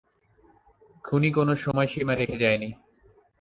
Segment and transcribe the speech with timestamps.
[1.05, 2.69] খুনি কোনো সময়সীমা রেখে যায়নি।